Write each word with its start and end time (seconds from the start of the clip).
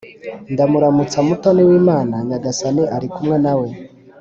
ndakuramutsa 0.53 1.17
mutoni 1.27 1.61
w’imana, 1.69 2.15
nyagasani 2.27 2.83
ari 2.95 3.07
kumwe 3.13 3.37
nawe 3.43 3.67